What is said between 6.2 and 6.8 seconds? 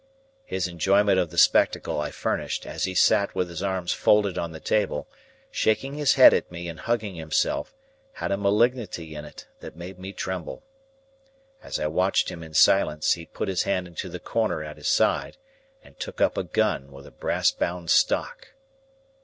at me and